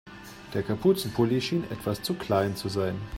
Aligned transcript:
Der 0.55 0.63
Kapuzenpulli 0.63 1.39
schien 1.41 1.63
etwas 1.69 2.01
zu 2.01 2.15
klein 2.15 2.55
zu 2.55 2.69
sein. 2.69 2.95